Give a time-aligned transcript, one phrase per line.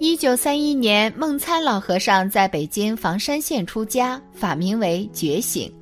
[0.00, 5.72] 一九三一年，梦参老和尚在北京房山县出家，法名为觉醒，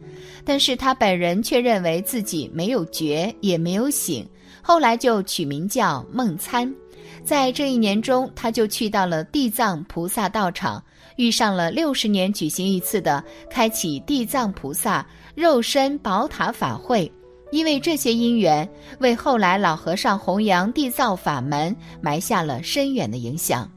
[0.43, 4.27] 但是他本人却认为自己没有觉，也没有醒，
[4.63, 6.73] 后来就取名叫梦参。
[7.25, 10.83] 在这一年中，他就去到了地藏菩萨道场，
[11.17, 17.11] 遇上了六十年举行一次的开启地藏菩萨肉身宝塔法会。
[17.53, 23.71] 因为这些因缘，为后来老和尚弘扬地藏法门埋下了深远的影响。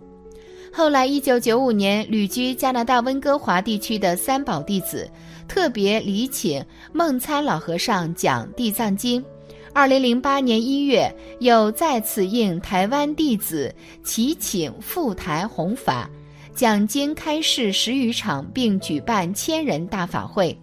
[0.71, 5.10] 后来，一九九五年，旅居加拿大温哥华地区的三宝弟子
[5.47, 9.21] 特别礼请梦参老和尚讲《地藏经》。
[9.74, 16.10] 二零零八年一月，又再次应台湾弟子祈请赴台弘法，
[16.55, 20.55] 讲经开示十余场，并举办千人大法会。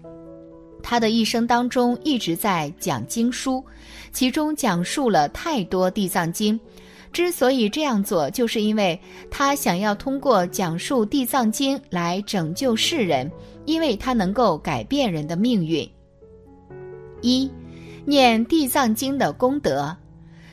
[0.83, 3.63] 他的一生当中一直在讲经书，
[4.13, 6.59] 其中讲述了太多地藏经。
[7.13, 8.99] 之所以这样做，就是因为
[9.31, 13.31] 他想要通过讲述地藏经来拯救世人，
[13.65, 15.89] 因为他能够改变人的命运。
[17.23, 17.51] 一，
[18.05, 19.97] 念地藏经的功德。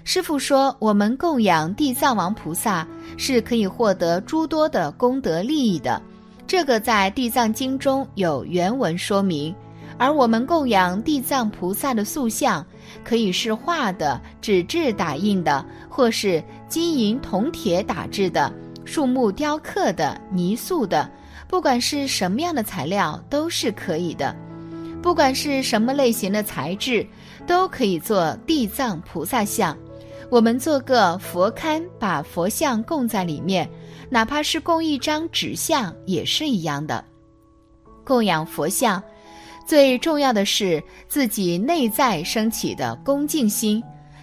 [0.05, 6.01] 师父说，我们供养地藏王菩萨是可以获得诸多的功德利益的，
[6.45, 9.53] 这个在地藏经中有原文说明。
[9.97, 12.65] 而我们供养地藏菩萨的塑像，
[13.03, 18.51] 可以是画的、纸质打印的，或是金银铜铁打制的、
[18.85, 21.09] 树木雕刻的、泥塑的，
[21.47, 24.35] 不管是什么样的材料都是可以的。
[25.01, 27.05] 不管是什么类型的材质，
[27.45, 29.77] 都可以做地藏菩萨像。
[30.29, 33.69] 我们做个佛龛，把佛像供在里面，
[34.09, 37.03] 哪怕是供一张纸像也是一样的。
[38.03, 39.03] 供养佛像。
[39.65, 43.81] 最重要的是自己内在升起的恭敬心。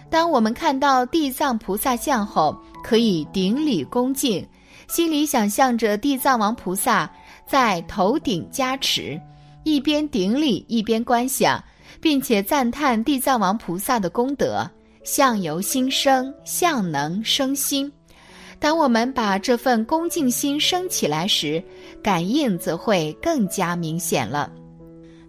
[0.09, 4.45] 当我们看到地藏菩萨像后，可以顶礼恭敬，
[4.87, 7.09] 心里想象着地藏王菩萨
[7.47, 9.19] 在头顶加持，
[9.63, 11.63] 一边顶礼一边观想，
[12.01, 14.69] 并且赞叹地藏王菩萨的功德。
[15.03, 17.91] 相由心生，相能生心。
[18.59, 21.63] 当我们把这份恭敬心升起来时，
[22.03, 24.51] 感应则会更加明显了。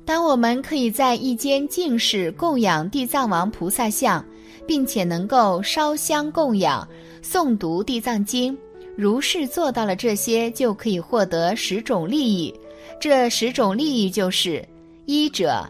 [0.04, 4.24] 当我们可以在一间净室供养地藏王菩萨像，
[4.66, 6.86] 并且能够烧香供养、
[7.22, 8.56] 诵读地藏经，
[8.96, 12.52] 如是做到了这些，就可以获得十种利益。
[13.00, 14.66] 这十种利益就是：
[15.06, 15.64] 一者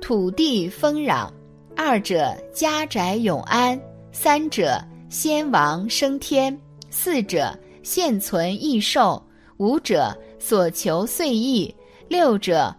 [0.00, 1.28] 土地丰壤，
[1.76, 3.78] 二者家宅永安，
[4.12, 6.56] 三者先王升天，
[6.88, 9.20] 四者现存益寿，
[9.56, 11.74] 五者所求遂意，
[12.08, 12.74] 六者。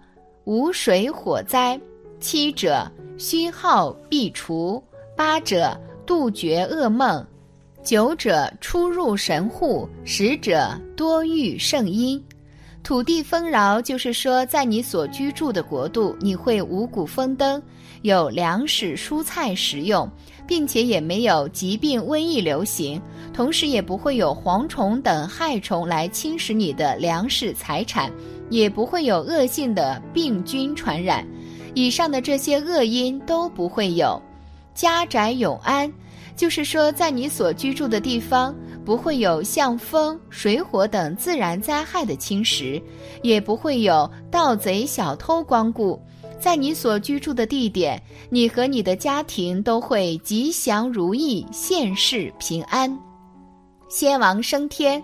[0.46, 1.80] 无水火灾，
[2.20, 2.86] 七者
[3.18, 4.84] 虚耗必除，
[5.16, 7.26] 八者杜绝噩梦，
[7.82, 12.22] 九者出入神户，十者多遇圣因。
[12.84, 17.64] 土地丰饶，就是说，在你所居住的国度，你会五谷丰登，
[18.02, 20.10] 有粮食蔬菜食用，
[20.46, 23.02] 并且也没有疾病瘟疫流行，
[23.34, 28.12] 同时也不会有蝗虫等害虫来侵蚀你的粮食财产。
[28.54, 31.26] 也不会有恶性的病菌传染，
[31.74, 34.22] 以上的这些恶因都不会有。
[34.76, 35.92] 家宅永安，
[36.36, 38.54] 就是说在你所居住的地方
[38.86, 42.80] 不会有像风、水火等自然灾害的侵蚀，
[43.24, 46.00] 也不会有盗贼小偷光顾。
[46.40, 48.00] 在你所居住的地点，
[48.30, 52.96] 你和你的家庭都会吉祥如意，现世平安。
[53.90, 55.02] 先王升天，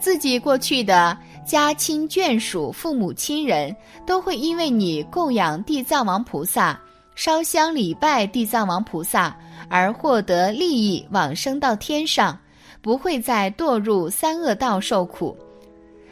[0.00, 1.14] 自己过去的。
[1.46, 3.74] 家亲眷属、父母亲人
[4.04, 6.78] 都会因为你供养地藏王菩萨、
[7.14, 9.34] 烧香礼拜地藏王菩萨
[9.68, 12.36] 而获得利益，往生到天上，
[12.82, 15.36] 不会再堕入三恶道受苦。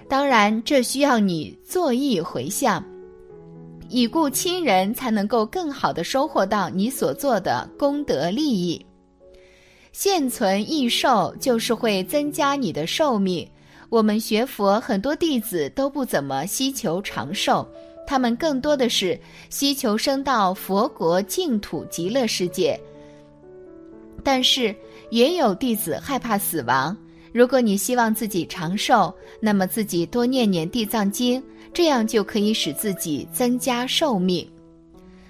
[0.09, 2.85] 当然，这需要你作意回向，
[3.89, 8.87] 已故亲人才能够更好的收获到你所做的功德利益。
[9.91, 13.49] 现存益寿，就是会增加你的寿命。
[13.89, 17.67] 我们学佛，很多弟子都不怎么希求长寿，
[18.07, 19.19] 他们更多的是
[19.51, 22.79] 希求升到佛国净土极乐世界。
[24.23, 24.75] 但是
[25.11, 26.97] 也有弟子害怕死亡。
[27.33, 31.43] 如果你希望自己长寿，那么自己多念念地藏经，
[31.73, 34.49] 这样就可以使自己增加寿命。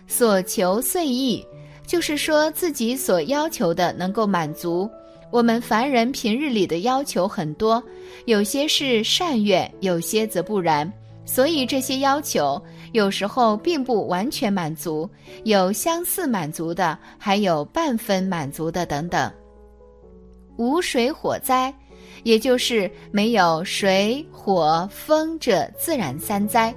[0.07, 1.45] 所求遂意，
[1.87, 4.89] 就是说自己所要求的能够满足。
[5.35, 7.83] 我们凡人平日里的要求很多，
[8.27, 10.89] 有些是善愿，有些则不然。
[11.25, 15.11] 所以这些要求有时候并不完全满足，
[15.43, 19.29] 有相似满足的，还有半分满足的等等。
[20.57, 21.75] 无水火灾，
[22.23, 26.73] 也就是没有水、火、风这自然三灾。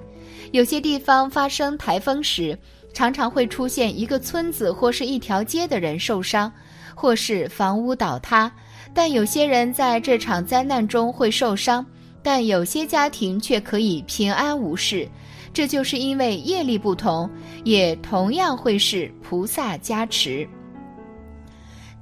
[0.51, 2.57] 有些地方发生台风时，
[2.92, 6.51] 常常会出现一个村子或是一条街的人受伤，
[6.98, 8.52] 或是房屋倒塌。
[8.92, 11.86] 但有些人在这场灾难中会受伤，
[12.24, 15.08] 但有些家庭却可以平安无事。
[15.54, 17.30] 这就是因为业力不同，
[17.64, 20.48] 也同样会是菩萨加持。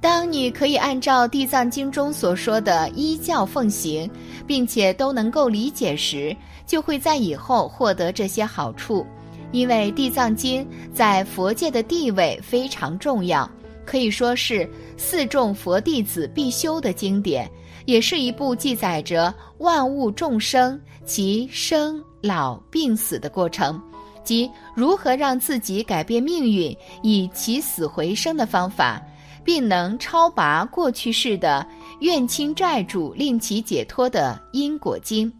[0.00, 4.10] 当你可以按照《地藏经》中所说的依教奉行，
[4.46, 6.34] 并且都能够理解时，
[6.66, 9.06] 就会在以后获得这些好处。
[9.52, 10.64] 因为《地藏经》
[10.94, 13.48] 在佛界的地位非常重要，
[13.86, 14.68] 可以说是
[14.98, 17.50] 四众佛弟子必修的经典，
[17.86, 22.02] 也是一部记载着万物众生其生。
[22.22, 23.80] 老病死的过程，
[24.24, 29.00] 即如何让自己改变命运，以起死回生的方法，
[29.44, 31.64] 并能超拔过去世的
[32.00, 35.32] 怨亲债主，令其解脱的因果经。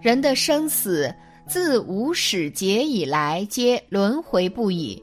[0.00, 1.12] 人的生死
[1.48, 5.02] 自无始劫以来，皆轮回不已，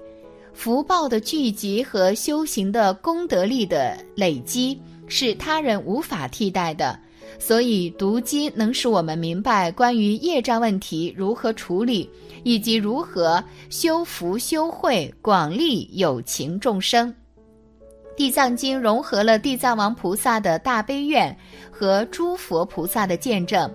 [0.54, 6.98] 福报的聚集和修行的功德力的累积，是他人无法替代的。
[7.40, 12.10] 所以，读经能使我们明白关于业障问题如何处理，
[12.44, 17.14] 以及如何修福修慧，广利有情众生。
[18.16, 21.36] 地藏经融合了地藏王菩萨的大悲愿
[21.72, 23.70] 和诸佛菩萨的见证。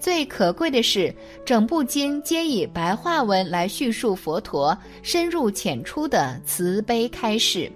[0.00, 1.14] 最可贵的是，
[1.46, 7.70] 整部经皆以白话文来叙述佛陀深入浅出的慈悲开示。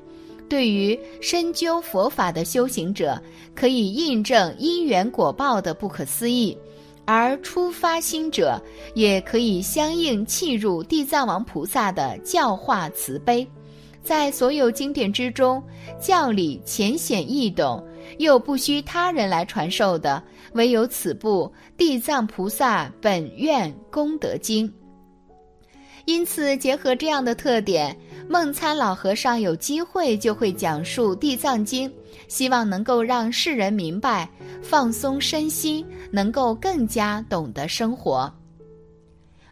[0.49, 3.21] 对于深究佛法的修行者，
[3.55, 6.56] 可以印证因缘果报的不可思议；
[7.05, 8.61] 而初发心者，
[8.94, 13.47] 也可以相应契入地藏王菩萨的教化慈悲。
[14.08, 15.62] 在所有经典之中，
[16.00, 20.22] 教理浅显易懂，又不需他人来传授的，
[20.55, 24.66] 唯有此部《地藏菩萨本愿功德经》。
[26.06, 27.94] 因此，结合这样的特点。
[28.31, 31.87] 梦参老和尚有机会就会讲述《地藏经》，
[32.28, 34.26] 希望能够让世人明白，
[34.62, 38.32] 放松身心，能够更加懂得生活。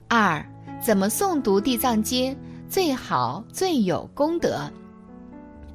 [0.09, 0.43] 二，
[0.83, 2.33] 怎么诵读《地藏经》
[2.69, 4.71] 最好最有功德？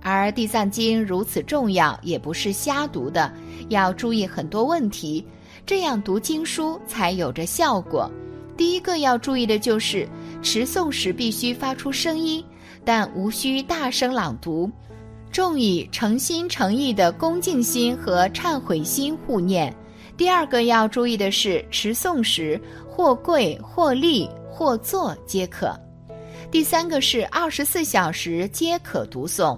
[0.01, 3.31] 而《地藏经》如此重要，也不是瞎读的，
[3.69, 5.25] 要注意很多问题，
[5.65, 8.11] 这样读经书才有着效果。
[8.57, 10.07] 第一个要注意的就是
[10.41, 12.43] 持诵时必须发出声音。
[12.83, 14.67] 但无需大声朗读，
[15.31, 19.71] 重以诚心诚意的恭敬心和忏悔心护念。
[20.17, 22.59] 第二个要注意的是，持诵时
[22.89, 25.79] 或跪或立或坐皆可。
[26.51, 29.57] 第三个是二十四小时皆可读诵，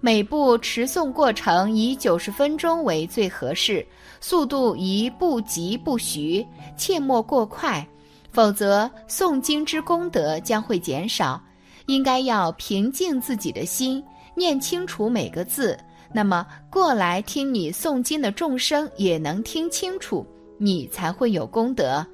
[0.00, 3.86] 每部持诵过程以九十分钟为最合适，
[4.18, 6.44] 速度宜不急不徐，
[6.74, 7.86] 切莫过快，
[8.30, 11.38] 否则诵经之功德将会减少。
[11.84, 14.02] 应该要平静自己的心，
[14.34, 15.78] 念清楚每个字，
[16.14, 20.26] 那么过来听你诵经的众生也能听清楚，
[20.56, 22.04] 你才会有功德。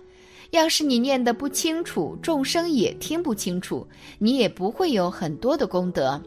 [0.50, 3.86] 要是你念得不清楚，众生也听不清楚，
[4.18, 6.20] 你也不会有很多的功德。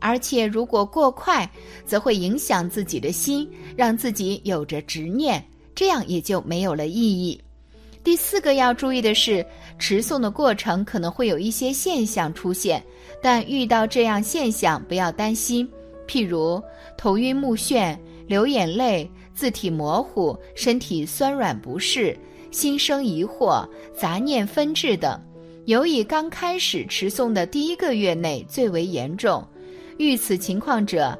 [0.00, 1.48] 而且如果过快，
[1.86, 5.42] 则会影响自己的心，让自己有着执念，
[5.74, 7.40] 这样也就没有了意义。
[8.04, 9.46] 第四个要注意的是，
[9.78, 12.82] 持诵的过程可能会有一些现象出现，
[13.22, 15.66] 但遇到这样现象不要担心，
[16.06, 16.60] 譬如
[16.98, 22.18] 头晕目眩、流眼泪、字体模糊、身体酸软不适、
[22.52, 25.20] 心生疑惑、杂念纷至等。
[25.64, 29.44] 尤以刚开始持诵的第一个月内最为严重，
[29.96, 31.18] 遇此情况者，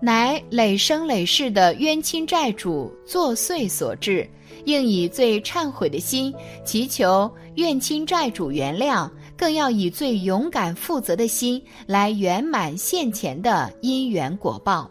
[0.00, 4.28] 乃累生累世的冤亲债主作祟所致。
[4.64, 14.90] 应以最忏悔的心祈求怨亲债主原谅，更要以最勇敢负责的心来圆满现前的因缘果报。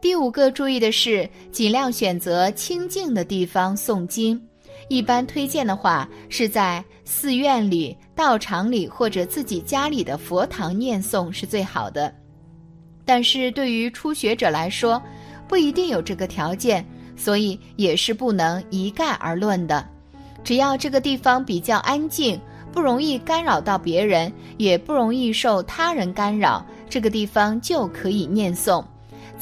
[0.00, 4.40] 第五个注意的是，尽量选择清静的地方诵经。
[4.92, 12.14] 一般推荐的话，是在寺院里、道场里或者自己家里的佛堂念诵是最好的。
[13.06, 15.02] 但是对于初学者来说，
[15.48, 16.84] 不一定有这个条件。
[17.14, 19.86] 所以也是不能一概而论的，
[20.42, 22.40] 只要这个地方比较安静，
[22.72, 28.84] 不容易干扰到别人，也不容易受他人干扰，这个地方就可以念诵。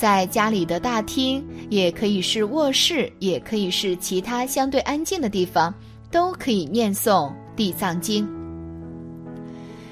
[0.00, 5.74] 在家里的大厅，也可以是卧室，也可以是其他相对安静的地方，
[6.10, 8.26] 都可以念诵《地藏经》。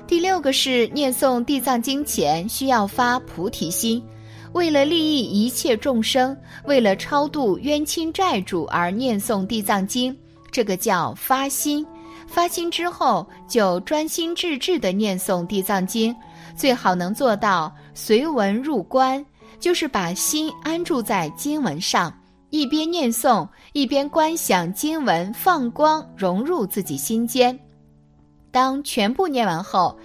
[0.07, 4.03] 第六个是念诵《地藏经》前需要发菩提心。
[4.55, 6.35] 为了利益一切众生，
[6.65, 10.17] 为了超度冤亲债主而念诵地藏经，
[10.51, 11.87] 这个叫发心。
[12.27, 16.17] 发心之后，就专心致志地念诵地藏经，
[16.57, 19.23] 最好能做到随文入观，
[19.61, 22.13] 就是把心安住在经文上，
[22.51, 27.59] 一边念诵，一边观想经文放光融入自己心间。
[28.51, 29.99] 当全部念完后，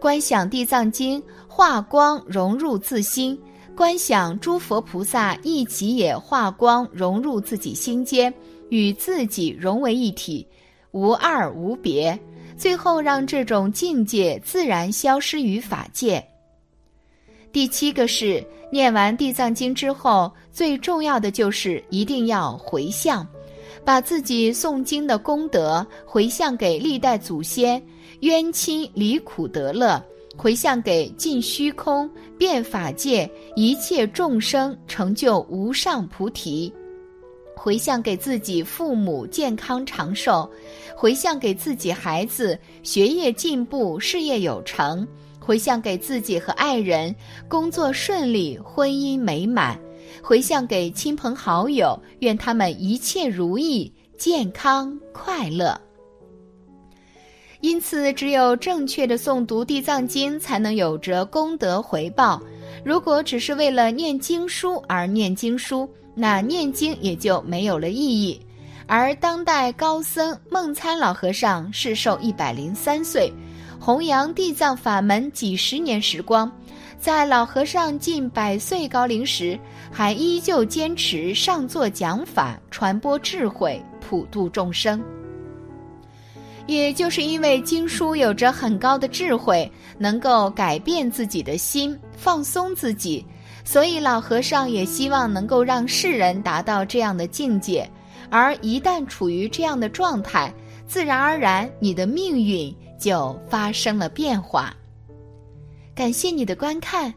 [0.00, 3.38] 观想地藏经化光融入自心，
[3.74, 8.32] 观想诸佛菩萨一起也化光融入自己心间，
[8.70, 10.46] 与自己融为一体。
[10.92, 12.18] 无二无别，
[12.56, 16.24] 最后让这种境界自然消失于法界。
[17.52, 23.26] 第七个是念完地藏经之后，最重要的就是一定要回向，
[23.84, 27.82] 把自己诵经的功德回向给历代祖先，
[28.20, 30.02] 冤亲离苦得乐，
[30.36, 36.72] 回向给尽虚空遍法界一切众生，成就无上菩提。
[37.56, 40.48] 回向给自己父母健康长寿，
[40.94, 45.04] 回向给自己孩子学业进步、事业有成，
[45.48, 47.14] 回向给自己和爱人
[47.48, 49.80] 工作顺利、婚姻美满，
[50.22, 55.80] 回向给亲朋好友，愿他们一切如意、健康快乐。
[57.62, 62.38] 因此，只有正确的诵读地藏经，才能有着功德回报。
[62.84, 68.38] 如果只是为了念经书而念经书，那念经也就没有了意义。
[68.86, 73.32] 而当代高僧梦参老和尚是寿一百零三岁，
[73.80, 76.50] 弘扬地藏法门几十年时光，
[76.98, 79.58] 在老和尚近百岁高龄时，
[79.90, 85.02] 还依旧坚持上座讲法，传播智慧，普度众生。
[86.66, 93.24] 也就是因为经书有着很高的智慧，能够改变自己的心，放松自己。
[93.64, 97.88] 所以老和尚也希望能够让世人达到这样的境界，
[98.28, 100.52] 而一旦处于这样的状态，
[100.86, 104.74] 自然而然你的命运就发生了变化。
[105.94, 107.12] 感谢你的观看，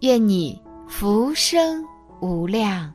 [0.00, 1.84] 愿你福生
[2.20, 2.92] 无量。